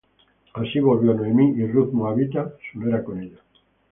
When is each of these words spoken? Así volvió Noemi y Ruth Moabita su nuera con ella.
Así 0.55 0.79
volvió 0.79 1.13
Noemi 1.13 1.51
y 1.61 1.67
Ruth 1.67 1.91
Moabita 1.91 2.53
su 2.71 2.79
nuera 2.79 3.03
con 3.03 3.21
ella. 3.21 3.37